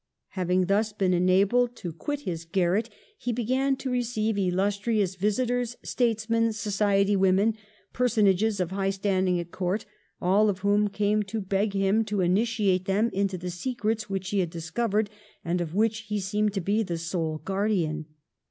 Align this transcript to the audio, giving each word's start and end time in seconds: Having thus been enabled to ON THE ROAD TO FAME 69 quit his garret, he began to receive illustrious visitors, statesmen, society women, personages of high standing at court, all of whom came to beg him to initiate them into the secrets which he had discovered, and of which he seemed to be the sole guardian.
Having 0.29 0.65
thus 0.65 0.91
been 0.93 1.13
enabled 1.13 1.75
to 1.75 1.89
ON 1.89 1.91
THE 1.91 1.91
ROAD 1.91 1.91
TO 1.91 1.91
FAME 1.91 1.97
69 1.99 2.05
quit 2.05 2.19
his 2.33 2.45
garret, 2.45 2.89
he 3.19 3.31
began 3.31 3.75
to 3.75 3.91
receive 3.91 4.35
illustrious 4.35 5.13
visitors, 5.15 5.75
statesmen, 5.83 6.53
society 6.53 7.15
women, 7.15 7.55
personages 7.93 8.59
of 8.59 8.71
high 8.71 8.89
standing 8.89 9.39
at 9.39 9.51
court, 9.51 9.85
all 10.19 10.49
of 10.49 10.61
whom 10.61 10.87
came 10.87 11.21
to 11.21 11.39
beg 11.39 11.73
him 11.73 12.03
to 12.05 12.21
initiate 12.21 12.85
them 12.85 13.11
into 13.13 13.37
the 13.37 13.51
secrets 13.51 14.09
which 14.09 14.31
he 14.31 14.39
had 14.39 14.49
discovered, 14.49 15.07
and 15.45 15.61
of 15.61 15.75
which 15.75 15.99
he 15.99 16.19
seemed 16.19 16.53
to 16.53 16.61
be 16.61 16.81
the 16.81 16.97
sole 16.97 17.37
guardian. 17.37 18.07